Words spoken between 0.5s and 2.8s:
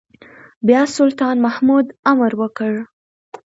بيا سلطان محمود امر وکړ.